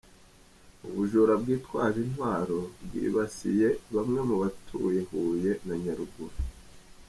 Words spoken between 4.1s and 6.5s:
mu batuye Huye na Nyaruguru